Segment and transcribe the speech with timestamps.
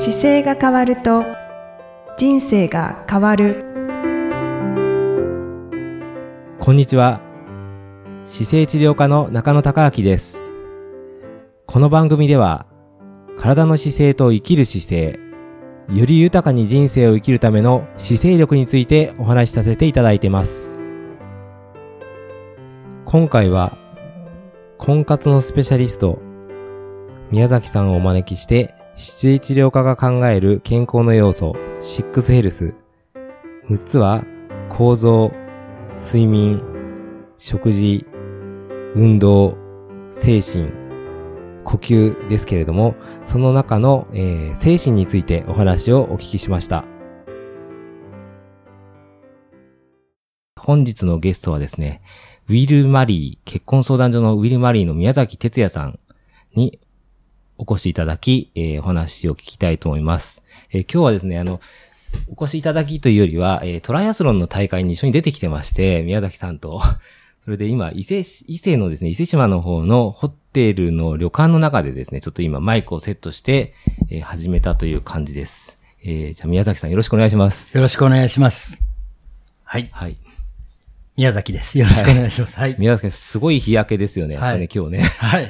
[0.00, 1.24] 姿勢が変わると
[2.16, 3.64] 人生が変わる
[6.60, 7.20] こんにちは。
[8.24, 10.44] 姿勢治療科の中野孝明です。
[11.66, 12.66] この番組では、
[13.36, 15.18] 体の姿勢と生きる姿勢、
[15.88, 20.76] より豊かに人生を生きるための姿勢力についてお話しさせていただいてます。
[23.04, 23.76] 今回は、
[24.76, 26.20] 婚活のスペシャリスト、
[27.32, 32.74] 宮崎さんをお招きして、姿勢治療科が考える健康の要素、シックスヘルス。
[33.70, 34.24] 6つは、
[34.68, 35.30] 構造、
[35.94, 36.60] 睡眠、
[37.36, 38.04] 食事、
[38.96, 39.56] 運動、
[40.10, 40.72] 精神、
[41.62, 46.84] 呼吸ですけれども、その中の、えー精神についてお話をお聞きしました。
[50.58, 52.02] 本日のゲストはですね、
[52.48, 56.00] ウィル・マリー、結婚相談所のウィル・マリーの宮崎哲也さん
[56.56, 56.80] に
[57.58, 60.42] お越しいただき、えーお話を聞きたいと思います。
[60.70, 61.60] えー今日はですね、あの、
[62.34, 66.80] お越しいただきというよりは、えートライアスロンの大会に一緒に出てきてまして、宮崎さんと。
[67.44, 73.72] それで今、伊勢市、伊勢のですね、伊勢島の方のホテルの旅館の中でですね、ちょっと今マイクをセットして、
[74.10, 75.78] えー始めたという感じです。
[76.04, 77.76] えーじゃあ宮崎さんよろしくお願いします。
[77.76, 78.82] よろしくお願いします。
[79.64, 79.88] はい。
[79.90, 80.16] はい。
[81.16, 81.76] 宮崎です。
[81.78, 82.56] よろしくお願いします。
[82.56, 82.76] はい。
[82.78, 85.02] 宮崎さん、すごい日焼けですよね、はい今日ね。
[85.02, 85.48] はい。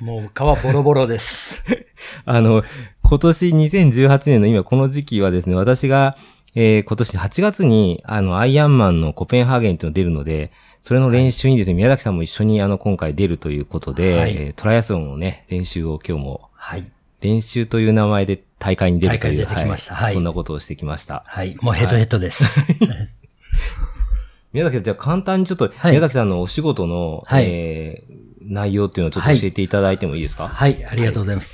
[0.00, 1.62] もう皮ボロボロです。
[2.24, 2.62] あの、
[3.02, 6.16] 今年2018年の今この時期はですね、私が、
[6.54, 16.84] えー今年8月に、あの、アイアンマンのコペンハーゲンっていうの出るので、それの練習にですね、宮崎さんも一緒にあの、今回出るということで、はいえートライアスロンのね、練習を今日も、はい。
[17.20, 19.38] 練習という名前で大会に出るという。
[19.38, 21.24] 大会に出てきましたはいそんなことをしてきました。
[21.26, 21.56] はい。
[21.60, 22.64] もうヘッドヘッドです。
[24.52, 30.48] 宮崎さん、じゃあ簡単にちょっと、はい宮崎さんのお仕事の、はいえー内容っていうのをちょっと教えていただいてもいいですか？
[30.48, 30.84] はい。
[30.84, 31.52] ありがとうございます。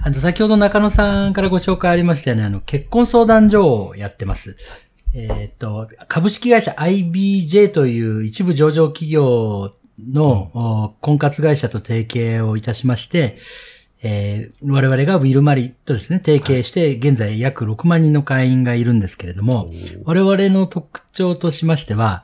[0.00, 4.56] あの、先ほど中野さんからご紹介ありましたよね、あの、結婚相談所をやってます。
[5.14, 9.74] えっ、と、株式会社 IBJ という一部上場企業
[10.12, 13.38] の、お婚活会社と提携をいたしまして、
[14.02, 19.68] えー我々がウィルマリとですね、提携して、現在約6万人の会員がいるんですけれども、
[20.04, 22.22] 我々の特徴としましては、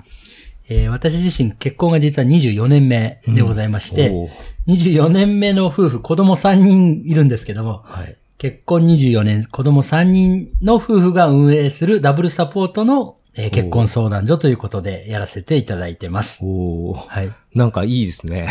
[0.69, 4.31] えー私自身結婚が実は24年目でございまして、おー
[4.67, 8.17] 24年目の夫婦、子供3人いるんですけども、はい。
[8.39, 16.41] 結婚24年、子供3人の夫婦が運営するダブルサポートの、えー結婚相談所ということでやらせていただいてます。
[16.43, 17.33] おーはい。
[17.55, 18.49] なんかいいですね。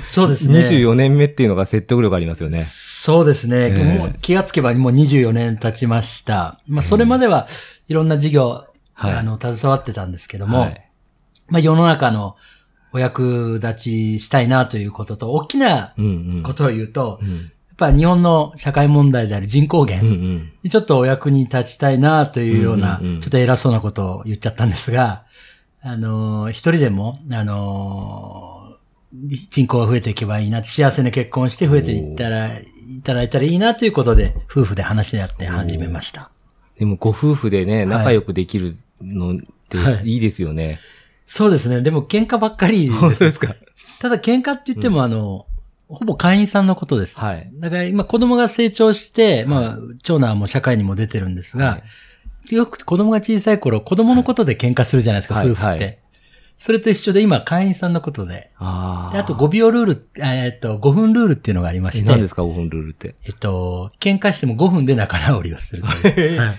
[0.00, 0.58] そうですね。
[0.58, 2.60] 24年目っていうのが説得力ありますよね。
[2.62, 3.56] そうですね。
[3.70, 6.60] ええもう気がつけばもう24年経ちました。
[6.66, 7.46] まあ、それまでは
[7.88, 10.83] いろんな事業、はいあの、携わってたんですけども、はい
[11.48, 12.36] まあ、世の中の
[12.92, 16.08] お役立ちしたいなということと、大きなうんう
[16.40, 16.42] ん。
[16.42, 17.28] ことを言うと、うん。
[17.30, 17.42] や
[17.74, 25.24] っぱ日本の社会問題である人口うんう減ちょっとお役に立ちたいなというような、うんうんうんちょっと偉そうなことを言っちゃったんですが、
[25.80, 36.30] あのー、一人でも、あのー、人口が増えていけばいいな、幸せな結婚して増えていったら、いただいたらいいなということで、夫婦で話し合って始めました。
[36.78, 39.38] でもご夫婦でね、仲良くできるのっ
[39.68, 40.78] てはいいいですよね。
[41.26, 41.80] そうですね。
[41.80, 42.98] でも喧嘩ばっかりです。
[43.00, 43.54] 本当ですか？
[44.00, 45.46] ただ喧嘩って言っても、あの、
[45.88, 47.18] ほぼ会員さんのことです。
[47.18, 47.50] はい。
[47.54, 51.82] だから今子供が成長して、まあ、長男はもう社会にも出てるんですが、
[52.50, 55.84] よく子供が小さい頃、子供のことで喧嘩するじゃないですか、はい夫婦って。
[55.84, 55.98] はい
[56.56, 58.52] それと一緒で今、会員さんのことで。
[58.58, 63.16] あであと5秒ルール、えっと、5分ルールっていうのがありまえ、して、何ですか、5分ルールって？
[63.24, 66.38] えっと、喧嘩しても5分で仲直りをするという。
[66.40, 66.54] はい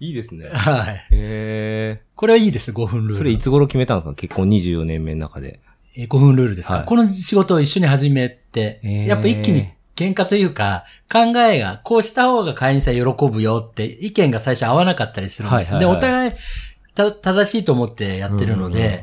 [0.00, 0.48] いいですね。
[0.52, 1.06] はい。
[1.10, 3.08] へこれはいいです、5分ルーえ。
[3.10, 3.14] ル。
[3.16, 4.14] それいつ頃決めたんですか？
[4.14, 5.60] 結婚24年目の中で。
[5.96, 15.72] えー5分ルールですか、はいこの仕事を一緒に始めて、やっぱ一気に喧嘩というか、考えが、こうした方が会員さん喜ぶよって、意見が最初合わなかったりするんです。
[15.74, 16.32] はいはいはいで、お互い
[16.94, 19.00] た正しいと思ってやってるので、うんうんうん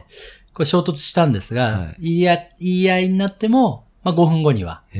[0.54, 4.82] これ衝突したんですが、はい言い合言い合いになっても、まあ、5分後には。
[4.92, 4.98] あ、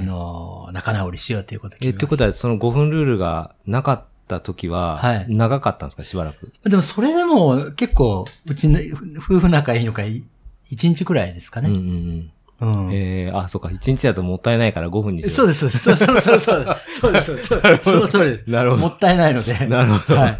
[0.00, 6.04] のー仲直りしようということを決え、めましたってことは、その5分ルールがなかった時は、はい長かったんですか？
[6.04, 6.52] しばらく。
[6.64, 8.78] でもそれでも結構、うちの
[9.18, 10.22] 夫婦仲いいのか、1
[10.70, 11.74] 日くらいですかうんうね。
[11.74, 12.30] んうん
[12.60, 12.92] うん。
[12.92, 13.68] ええ、あ、そうか。
[13.68, 15.82] 1日だともったいないから5分にそうです、そうです。
[15.84, 17.00] そうそうそうそうです。
[17.00, 17.84] そうです、そうです。
[17.84, 18.44] その通りです。
[18.50, 19.66] なるほどもったいないので。
[19.66, 20.20] なるほど。
[20.20, 20.30] はい。
[20.30, 20.36] へ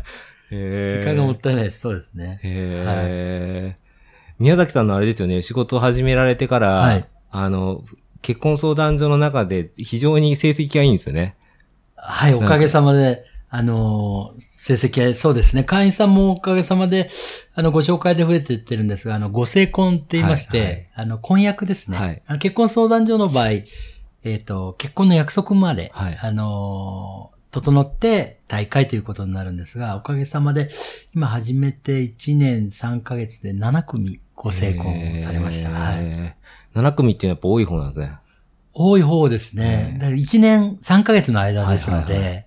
[0.50, 1.00] え。
[1.00, 1.80] 時間がもったいないです。
[1.80, 2.40] そうですね。
[2.42, 3.76] へえ、
[4.38, 7.82] 宮崎さんのあれですよね、仕事を始められてから、はいあの、
[8.22, 11.36] 結婚相談所の中で非常に成績がいいんですよね。
[11.94, 15.64] はい、おかげさまで、あのー、成績はそうですね。
[15.64, 17.10] 会員さんもおかげさまで、
[17.54, 21.98] あの、ご紹介で増えていってるんですが、あの、ご成婚って言いまして、はいはいあの、婚約ですね。
[21.98, 23.50] はいあの結婚相談所の場合、
[24.24, 30.68] えっ、と、結婚の約束まで、はいあのー整って大会ということになるんですが、おかげさまで、
[31.14, 35.70] 今始めて1年3ヶ月で7組ご成婚されました。
[35.70, 36.12] はい。
[36.12, 36.34] い。
[36.74, 38.12] 7組っていうのはやっぱ多い方なんですね。
[38.74, 39.96] 多い方ですね。
[39.98, 42.44] だから1年3ヶ月の間ですので、はいはいはい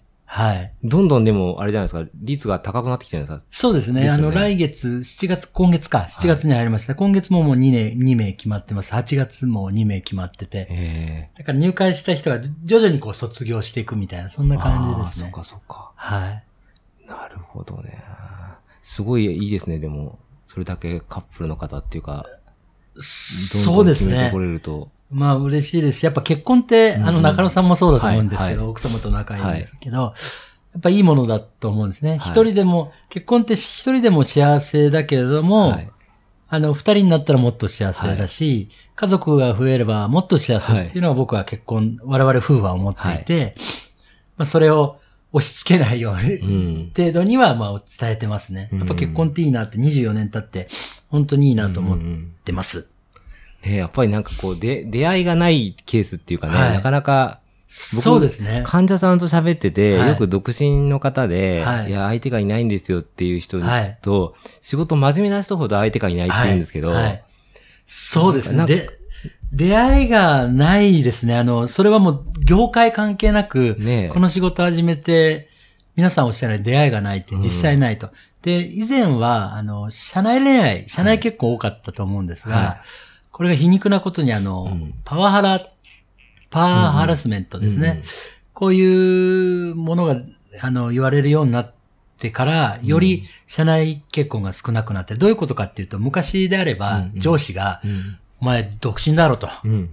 [0.83, 3.45] どんどんでも、あれじゃないですか、率が高くなってきてるんですか？
[3.51, 4.01] そうですね。
[4.01, 6.95] ですよねあの、来月、7月、今月か、7月に入りました。
[6.95, 8.94] 今月ももう2名、2名決まってます。
[8.94, 10.68] 8月も2名決まってて。
[10.69, 15.25] えだから入会した人が徐々にこう卒業していくみたいな、そんなえ感じですね。
[15.25, 15.92] そっかそっか。
[15.95, 16.44] はい。
[17.07, 18.01] なるほどね。
[18.83, 20.18] すごいいいですね、でも。
[20.48, 22.25] それだけカップルの方っていうか、
[22.95, 24.39] どんそどうんですね決めてこ。
[24.39, 24.89] れると。
[25.12, 30.13] まあ嬉しいですし、やっぱ結婚って、うんあの中野さんもそうだと思うんですけど、奥様と仲いいんですけど、や
[30.78, 32.12] っぱいいものだと思うんですね。
[32.12, 35.92] はい一、人でも、結婚って一人でも幸せだけれども、はい
[36.54, 43.56] あの、二人になったらもっと幸せだし、家族が増えればもっと幸せっていうのは僕は結婚、我々夫婦は思っていて、
[44.36, 45.00] まあそれを
[45.31, 46.92] 押し付けないように、うん。
[46.96, 48.69] 程度にはまあ伝えてますね。
[48.74, 50.68] やっぱ結婚っていいなって24年経って、
[51.07, 52.00] 本当にいいなと思っ
[52.44, 52.90] てます。
[53.63, 56.74] ねやっぱりなんかこう、で、出会いがないケースっていうかね、はい。
[56.74, 57.42] なかなか、
[57.94, 58.63] 僕そうですね。
[58.66, 60.10] 患者さんと喋ってて、はい。
[60.10, 61.90] よく独身の方で、はい。
[61.90, 63.98] い、や、相手がいないんですよっていう人はい。
[64.02, 66.94] と、仕事真面目な人ほど相手がいないって言うんですけど、
[67.86, 68.66] そうですね。
[68.66, 68.90] で、
[69.54, 71.38] 出会いがないですね。
[71.38, 74.10] あの、それはもう業界関係なく、ねえ。
[74.10, 75.50] この仕事始めて、
[75.96, 78.10] 皆さんおっしゃるように出会いがないって実際ないと。
[78.42, 82.81] で、以前は、あの、社内恋愛、社内結婚多かったと思うんですが、はい
[83.42, 85.68] これが皮肉なことにあの、うんパワハラ、
[86.52, 87.88] パワーハラスメントですね。
[87.88, 88.04] うんうん
[88.54, 90.22] こういうものが、
[90.62, 91.74] あの、言われるようになっ
[92.20, 98.20] てから、より社内結婚が少なくなって、どういうことかっていうと、昔であれば、上司が、うん。
[98.42, 99.50] お前独身だろと。
[99.64, 99.90] うん。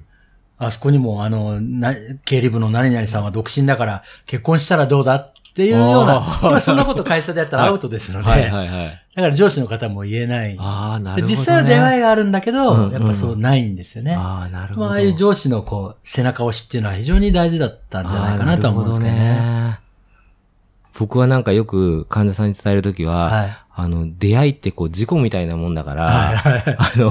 [0.59, 1.95] あそこにも、あの、な
[2.27, 9.03] 経理部の何々さんは独身だから、結婚したらどうだっていうような今そんなこと会社でやったらアウトですので、はいはいはい。
[9.17, 10.57] だから上司の方も言えない。
[10.57, 11.35] ああ、なるほど、ね。
[11.35, 14.15] で実際は出会いがあるんだけど、うんうんやっぱそうないんですよね。
[14.15, 14.87] ああ、なるほど。
[14.87, 19.81] まあ、ああいう上司のこう、背中押しっていうのは非常に大事だったんじゃないかなとは思うんですけどね。
[20.97, 27.11] 僕はなんかよく患者さんに伝えるときは、はいあの、出会いってこう事故みたいなもんだから、はいはいあの、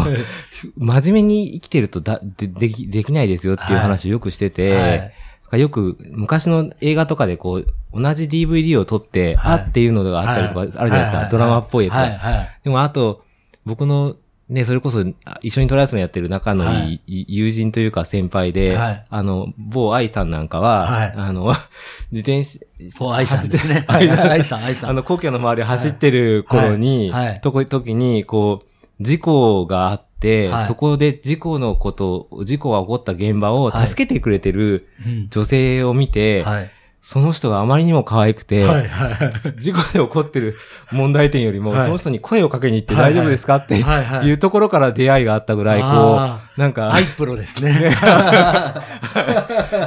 [0.78, 5.14] 真面目に生きてるとだでできできないですよっていう話をよくしてて、はい
[5.56, 9.60] よく昔の映画とかでこう、同じ DVD を撮って、はい。
[9.62, 11.94] あっていうのがあったりとかあるじゃないですか、はドラマっぽいやつ。
[11.94, 12.18] が、はい。
[12.18, 12.60] はい。
[12.64, 13.24] でもあと、
[13.66, 14.18] 僕の、
[14.50, 17.02] ね、それこそ、あ一緒にトライアスロンやってる仲のいい、はい。
[17.28, 19.06] 友人というか先輩で、はい。
[19.10, 21.14] あの、某愛さんなんかは、はい。
[21.16, 21.54] あの、
[22.12, 22.60] 自転車、
[22.90, 23.86] そう、愛さんですね。
[23.88, 24.08] 愛
[24.44, 24.90] さん、愛さん。
[24.92, 27.28] あの、皇居の周りを走ってる頃に、はい。
[27.28, 27.42] はい。
[27.42, 28.67] とこ、時に、こう、
[29.00, 30.66] 事故があって、はい。
[30.66, 33.88] そこで事故のこと、事故が起こった現場をはい。
[33.88, 35.28] 助けてくれてるうん。
[35.30, 36.72] 女性を見て、はい。
[37.00, 39.18] その人があまりにも可愛くて、はい、はい。
[39.62, 40.58] 事故で起こってる
[40.92, 41.84] 問題点よりも、はい。
[41.84, 44.28] その人に声をかけに行ってはい大丈夫ですかってはいはい。
[44.28, 47.92] いうところから出会いがあったぐらい、こあう、なんかアイ、プロですね。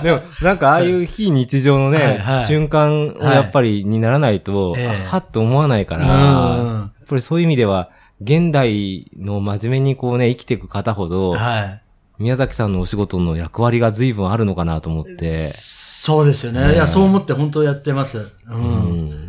[0.02, 2.44] でも、なんかああいう非日常のね、はいはい。
[2.46, 5.06] 瞬間をやっぱりにならないと、ええ。
[5.06, 6.68] はっと思わないから、うん。
[6.68, 7.90] やっぱりそういう意味では、
[8.20, 11.82] 現代の真面目にこうね、生きていく方ほど、はい。
[12.18, 16.66] 宮崎さんのお仕事の役割が随分あるのかなと思って、そうですよね。
[16.66, 18.18] ねいや、そう思って本当やってます。
[18.18, 18.30] う。
[18.48, 19.28] うんん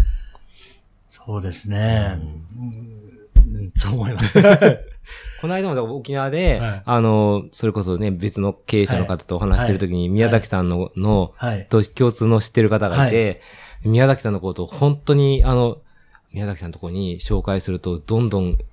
[1.07, 2.17] そうですね。
[2.57, 4.41] うんそう思います。
[5.41, 11.67] この間も沖縄で、はいあの、それこそね、別の経営者の方とお話してるときに、宮崎さんの、の、はい。
[11.69, 13.41] と共通の知ってる方がいて、
[13.83, 15.79] 宮崎さんのことを本当に、あの、
[16.31, 18.65] 宮崎さんのところに紹介すると、どんどん、け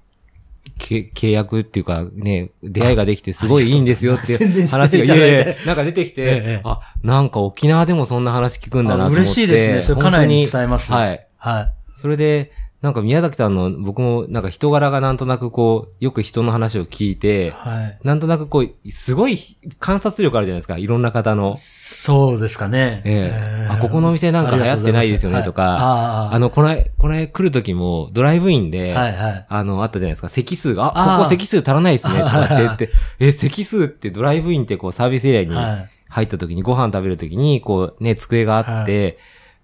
[0.78, 9.16] 契約っていうかね、出会いができてすごいいいんですよっていう話が、いやいやなんか出てきて、ええあ、なんか沖縄でもそんな話聞くんだなと思って。
[9.18, 11.26] あ嬉しいですねそれかなり伝えますはい。
[11.37, 11.73] はい。
[11.94, 17.99] それで、なんか宮崎さんの、僕もなんか人柄がなんとなくこう、よく人の話を聞いて、はい。
[18.04, 19.37] なんとなくこう、すごい
[19.80, 21.56] 観察力あるじゃないですか、いろんな方の。
[21.56, 23.02] そうですかね。
[23.04, 23.66] ええ。
[23.68, 25.76] あここのお店なんか流行ってないですよねとか。
[25.76, 29.47] ああの、これ、これ来る時も、ドライブインで、はいはい。
[29.49, 35.90] あの、あったじゃないですか、席数が、あ、ここ席数足らないですね、とかって言って、 え、席数ってドライブインってこうサービスエリアにはい。
[36.11, 39.18] 入った時に、ご飯食べる時に、こうね、机があって、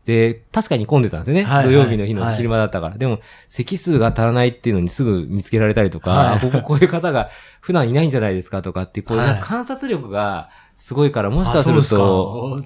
[0.06, 1.44] で、確かに混んでたんですよね。
[1.44, 2.98] はいはい土曜日の日の昼間だったから。
[2.98, 7.30] でも、席数が足らないっていうのにすぐ見つけられたりとか、はいあ こここういう方が
[7.60, 12.62] 普段いないんじゃないですかとかって、こう、はいなんか観察力がすごいから、もしかすると、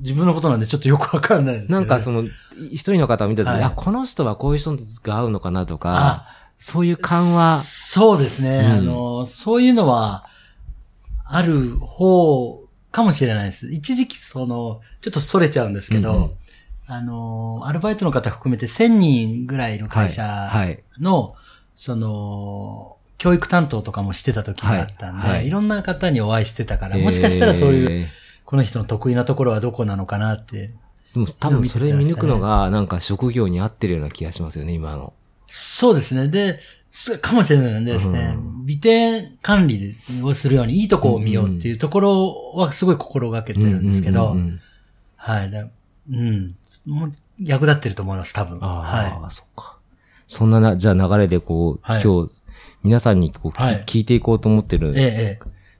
[0.00, 1.86] 自分のことなんでちょっとよくわかんないですけどね。
[1.86, 2.24] なんかその、
[2.70, 6.26] 一人の方を見た時に、はいあ、この人はこういう人が合うのかなとかあ、
[6.58, 8.60] そういう感は、そうですね。
[8.60, 10.26] うんあの、そういうのは、
[11.24, 12.63] ある方
[12.94, 13.72] かもしれないです。
[13.72, 16.30] 一時期その、ちょっと逸れちゃうんですけど、うんうん
[16.86, 20.82] あの、アルバイトの方含めて1000人ぐらいの会社はい。
[21.00, 21.34] の、
[21.74, 28.06] その、教育担当とかもしてた時があったんで、はいはいいろんな方にお会いしてたから、もしかしたらそういう、えー
[28.44, 30.70] この人の得意なところはどこなのかなって。
[31.14, 35.14] でも多分それ見抜くのが、なんか職業に合ってるような気がしますよね、今の。
[35.46, 36.28] そうですね。
[36.28, 36.83] で、そ
[37.20, 38.36] かもしれないんですね。
[38.36, 44.36] う美点管理をするように、いいとこを見ようっていうところはすごい心がけてるんですけど、
[45.16, 45.50] はい。
[45.50, 45.66] だ
[46.10, 46.54] うん。
[46.86, 48.58] もう役立ってると思います、多分。
[48.62, 49.76] ああ、はそっか。
[50.26, 52.40] そんなな、じゃあ流れでこう、はい今日、
[52.82, 54.78] 皆さんにこう、きはい聞いていこうと思ってい。
[54.78, 54.94] る。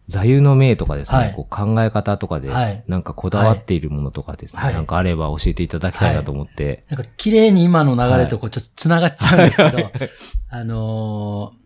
[0.08, 1.32] 座右の銘とかですね、はい。
[1.34, 2.84] こう考え方とかで、はい。
[2.88, 4.74] なんかこだわっているものとかですね、はい。
[4.74, 6.84] なんかあれば教えていただきたいなと思って。
[6.88, 9.90] なんか綺麗に今の流れとこうちょっと繋がっちゃうんですけど、
[10.50, 11.64] あのー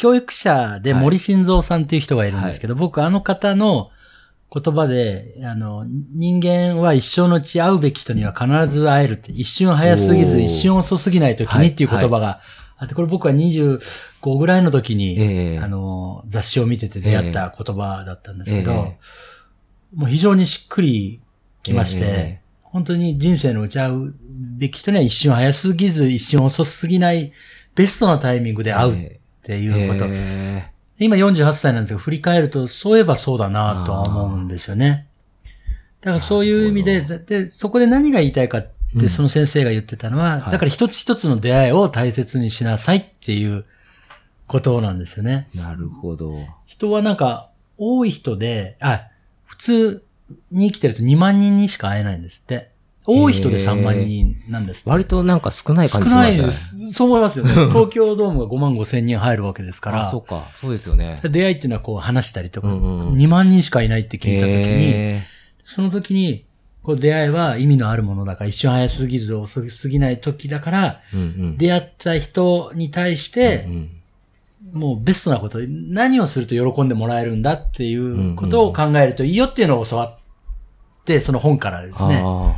[0.00, 3.90] 教育者で森晋三さんっていう人がいるんですけど、僕あの方の
[4.50, 12.40] 言葉で、あの、人間は一生のうち会うべき人には必ず会えるって、一瞬早すぎず、一瞬遅すぎない時はいにっていう言葉が
[12.80, 15.58] あって、これ僕は25ぐらいの時に、ええ。
[15.58, 18.98] あの、雑誌を見てて出会った言葉だったんですけど、ええ。
[19.94, 21.20] もう非常にしっくり
[21.62, 24.14] きまして、え本当に人生のうち会う
[24.56, 27.32] べき人には一瞬早すぎず、一瞬遅すぎない、
[27.74, 30.06] ベストなタイミングで会うっていうこと。
[30.08, 35.06] え今48歳なんですが、振り返ると、そういえばそうだなとは思うんですよね。
[36.00, 43.64] だからそういう意味で、で、そこで何が言いたいかっうんて、その先生が言ってたのは、はいだから一つ一つの出会いを大切にしなさいっていう
[44.46, 45.48] ことなんですよね。
[45.54, 46.46] ーなるほど。
[46.66, 49.06] 人はなんか、多い人で、あ、
[49.46, 50.04] 普通
[50.50, 52.70] に生きてると2万人にしか会えないんですって。
[53.06, 54.82] 多い人で3万人なんです。
[54.86, 56.38] 割となんか少ない少感じしますね。
[56.38, 56.92] ないです。
[56.92, 57.52] そう思いますよね。
[57.72, 60.48] 東京ドームが5万5千人入るわけですかあ、らそ、うか。
[60.52, 61.20] そうですよね。
[61.24, 65.22] 出会いっていうのはこう話したりとか、うんうんうん2万人しかいないって聞いたときに、え
[65.64, 66.44] その時に、
[66.82, 71.58] こう出会いは意味のあるものだから、一瞬早すぎず遅すぎない時だから、ーうんうん。
[71.58, 73.90] 出会った人に対してう、ん
[74.72, 82.22] もうベストなこと、何をすると喜んでもらえるんだっていうことを考えるといいよっていうのを教わって、その本からですね。
[82.24, 82.56] あ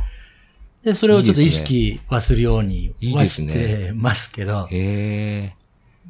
[0.83, 4.67] で、それをちょっと意識はするようにいいはしてますけどあ。。
[4.69, 5.62] へえ。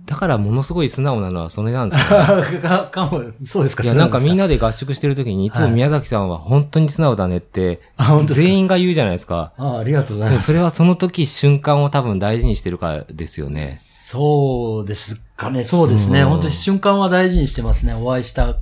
[0.05, 2.19] だからものすごい素直なのはそれなんですよ。
[2.61, 8.41] か、かも、そうですかいや、なんかみんな、なで合宿してる時に、いつもはい宮崎さんは本当に素直だねってあ、本当ですか？
[8.47, 9.53] 全員が言うじゃないですか。
[9.57, 10.47] あありがとうございます。
[10.47, 13.73] それはその時瞬間を多分大事にしてるからですよね。
[13.77, 16.21] そうですかね、そうですね。
[16.21, 17.93] うん本当に瞬間は大事にしてますね。
[17.93, 18.57] お会いした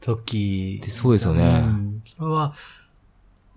[0.00, 0.80] 時。
[0.84, 2.54] でそうですよねうんそれは、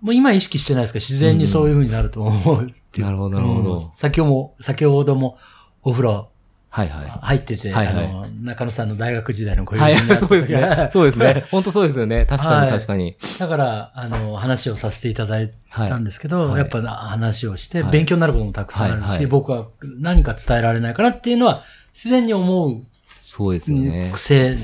[0.02, 3.90] もう今意識してないですけど、自然にそういう風になると思うっていうなるほど、なるほうんど。
[3.94, 5.38] 先ほども、先ほども
[5.82, 6.28] お風呂
[6.74, 7.08] はいはい。
[7.08, 10.88] 入ってて、はいはいあの、中野さんの大学時代のご友はい、人だった そうですね。
[10.92, 11.44] そうですね。
[11.52, 12.26] 本当そうですよね。
[12.26, 13.16] 確かはいに確かに。
[13.38, 19.66] だから、あの、話をさせていただいたんですけど、はいやっぱ話をして、はい勉強になることもたくさんあるし、はいはい僕は
[20.00, 21.62] 何か伝えられないかなっていうのは、
[21.92, 22.82] 自然に思う
[23.26, 24.10] そうですよね。
[24.12, 24.54] 癖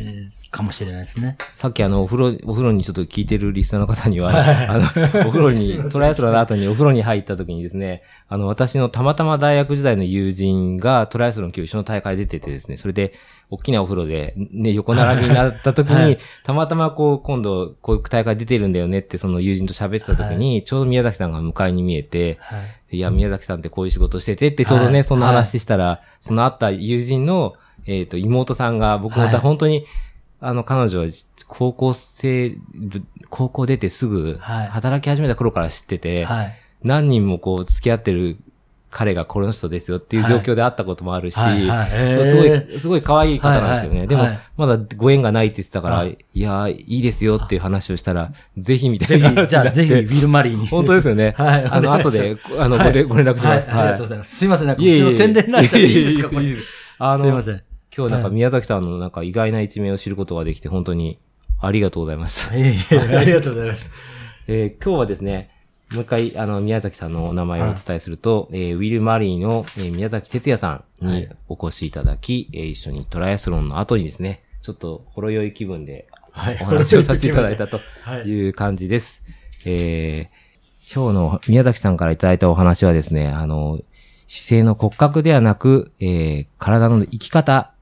[0.51, 1.39] かもしれないですね。
[1.55, 4.33] さっきあの、お風呂、お風呂にちょっと聞いてるリスナーの方には、
[4.69, 4.85] あの、
[5.27, 13.15] お風呂に、トライアスロンの後にお風呂に入った時にですね、あの、私のたまたま大学時代の友人がトライアスロン今日一緒の大会出ててですね、それで、
[13.49, 22.57] 大きなお風呂で、ね、横並びになった時に、はいたまたまこう、今度、こういう大会出てるんだよねって、その友人と喋ってた時に、ちょうど宮崎さんが迎えに見えて、は
[22.93, 22.97] い。
[22.99, 27.55] いや、宮崎さんってこういう仕事しててって、ちょうどね、はいそんな話したら、その会った友人の、
[27.87, 29.37] えっ、と、妹さんが、僕もだ、はい。
[29.39, 29.85] 本当に、
[30.41, 31.07] あの、彼女は、
[31.47, 32.57] 高校生、
[33.29, 34.69] 高校出てすぐ、はい。
[34.69, 36.57] 働き始めた頃から知ってて、はい。
[36.83, 38.39] 何人もこう、付き合ってる
[38.91, 41.67] 彼がこの人ですよっていう状況で会ったこともあるし、はい。
[41.69, 42.13] はい。
[42.13, 44.07] そうすごへい、すごい可愛い方なんですよね。
[44.09, 44.31] でも、はい。
[44.33, 44.41] はい。
[44.57, 46.19] まだご縁がないって言ってたから、はい。
[46.35, 50.67] いやー、いいですよっていう話をしたら、ぜひみたぜひいな話、じゃあぜひ、ウィル・マリーに。
[50.67, 51.35] 本当ですよね。
[51.39, 51.65] はい。
[51.71, 53.69] あの、後で、あの、ご連絡します。
[53.69, 54.37] はい、ありがとうございます。
[54.37, 56.47] すいません、なんか、うちの宣伝になっちゃっていいですか、これ。
[56.47, 56.57] い
[56.99, 57.63] あの、すいません。
[57.97, 61.19] 今日なんかはい宮崎さんのなんか意外な一面を知ることができて、本当に
[61.61, 62.57] ありがとうございました。
[62.57, 63.91] いえいえ、ありがとうございます。
[64.47, 65.51] えー今日はですね、
[65.93, 79.23] もう一回、あの、宮崎さんのお名前をお伝えすると、えーウィル・マリーの、えー宮崎哲也さんにはいお越しいただき、えー一緒にトライアスロンの後にですね、ちょっとほろ酔い気分ではいお話をさせていただいたと はいいう感じです。
[79.67, 80.41] えー
[80.93, 83.81] 今日の宮崎さんからいただいたお話はですね、あの、
[84.27, 87.73] 姿勢の骨格ではなく、えー体の生き方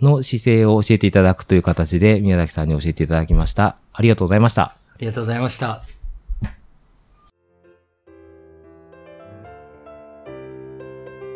[0.00, 3.76] の姿勢を教えていただくという形で宮崎さんに教えていただきました。
[3.92, 4.62] ありがとうございました。
[4.62, 5.82] ありがとうございました。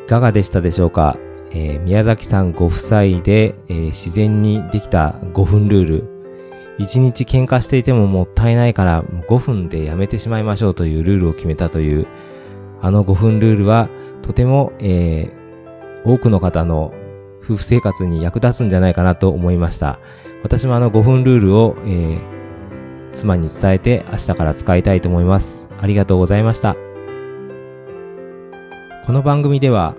[0.05, 1.19] いかがでしたでしょうか、
[1.51, 6.19] えー宮崎さんご夫妻で、えー自然にできた5分ルール。
[6.79, 12.07] 1日喧嘩していてももったいないから5分でやめてしまいましょうというルールを決めたという、
[12.81, 13.89] あの5分ルールは
[14.23, 16.93] とても、えー、多くの方の
[17.43, 19.99] 夫婦生活に役立つんじゃないかなと思いました。
[20.43, 25.69] 私もあの5分ルールを、えー、妻に伝えて明日から使いたいと思います。
[25.81, 26.77] ありがとうございました。
[29.07, 29.95] この番組では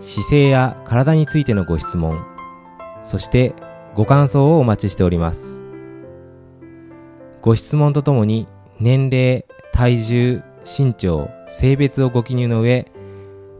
[0.00, 2.24] 姿勢や体についてのご質問、
[3.02, 3.54] そして
[3.94, 5.62] ご感想をお待ちしております。
[7.40, 8.46] ご質問とともに
[8.78, 12.92] 年齢、体重、身長、性別をご記入の上、